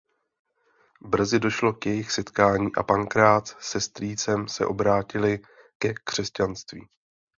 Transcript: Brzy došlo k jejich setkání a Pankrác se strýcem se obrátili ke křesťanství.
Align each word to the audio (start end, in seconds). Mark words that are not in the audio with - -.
Brzy 1.01 1.39
došlo 1.39 1.73
k 1.73 1.85
jejich 1.85 2.11
setkání 2.11 2.69
a 2.77 2.83
Pankrác 2.83 3.55
se 3.59 3.81
strýcem 3.81 4.47
se 4.47 4.65
obrátili 4.65 5.39
ke 5.79 5.93
křesťanství. 5.93 6.87